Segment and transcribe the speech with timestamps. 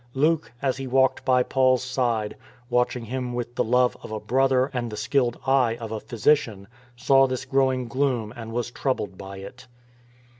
[0.15, 2.35] Luke, as he walked by Paul's side,
[2.71, 6.67] watching him with the love of a brother and the skilled eye of a physician,
[6.95, 9.67] saw this growing gloom and was troubled by it.